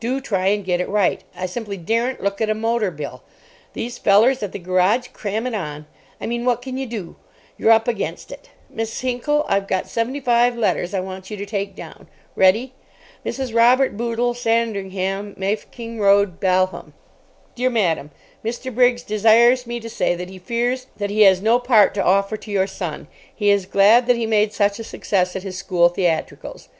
Do 0.00 0.18
try 0.18 0.46
and 0.46 0.64
get 0.64 0.80
it 0.80 0.88
right—I 0.88 1.44
simply 1.44 1.76
daren't 1.76 2.22
look 2.22 2.40
at 2.40 2.48
a 2.48 2.54
motor 2.54 2.90
bill. 2.90 3.22
These 3.74 3.98
fellers 3.98 4.42
at 4.42 4.52
the 4.52 4.58
garage 4.58 5.08
cram 5.12 5.46
it 5.46 5.52
on—I 5.52 6.24
mean, 6.26 6.46
what 6.46 6.62
can 6.62 6.78
you 6.78 6.86
do? 6.86 7.16
You're 7.58 7.70
up 7.70 7.86
against 7.86 8.32
it—Miss 8.32 9.02
Hinckel, 9.02 9.44
I've 9.46 9.68
got 9.68 9.86
seventy 9.86 10.20
five 10.20 10.56
letters 10.56 10.94
I 10.94 11.00
want 11.00 11.28
you 11.30 11.36
to 11.36 11.44
take 11.44 11.76
down. 11.76 12.08
Ready? 12.34 12.72
'Mrs. 13.26 13.54
Robert 13.54 13.94
Boodle, 13.98 14.32
Sandringham, 14.32 15.34
Mafeking 15.36 16.00
Road, 16.00 16.40
Balham. 16.40 16.94
Dear 17.54 17.68
Madam: 17.68 18.10
Mr. 18.42 18.74
Briggs 18.74 19.02
desires 19.02 19.66
me 19.66 19.80
to 19.80 19.90
say 19.90 20.14
that 20.14 20.30
he 20.30 20.38
fears 20.38 20.86
that 20.96 21.10
he 21.10 21.24
has 21.28 21.42
no 21.42 21.58
part 21.58 21.92
to 21.92 22.02
offer 22.02 22.38
to 22.38 22.50
your 22.50 22.66
son. 22.66 23.06
He 23.36 23.50
is 23.50 23.66
glad 23.66 24.06
that 24.06 24.16
he 24.16 24.24
made 24.24 24.54
such 24.54 24.78
a 24.78 24.82
success 24.82 25.36
at 25.36 25.42
his 25.42 25.58
school 25.58 25.90
theatricals. 25.90 26.70